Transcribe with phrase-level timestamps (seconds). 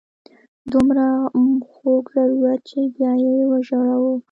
[0.71, 1.05] دومره
[1.71, 4.11] خوږ ضرورت چې بیا یې وژاړو.